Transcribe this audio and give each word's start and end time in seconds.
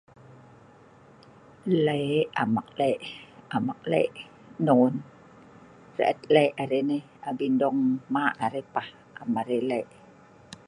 Nlek 1.67 2.23
am 2.41 2.51
ek 2.61 2.69
lek, 2.79 2.99
am 3.55 3.65
ek 3.73 3.81
lek 3.91 4.11
non, 4.67 4.93
reet 5.97 6.17
lek 6.35 6.51
arai 6.61 6.81
pah 6.89 7.01
abin 7.29 7.53
dong 7.61 7.79
hmak 8.09 8.35
arai 8.45 8.63
pah.am 8.73 9.29
arai 9.41 9.61
lek 9.69 9.87